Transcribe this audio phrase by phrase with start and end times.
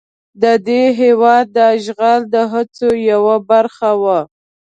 [0.41, 4.19] د دې هېواد د اشغال د هڅو یوه برخه وه.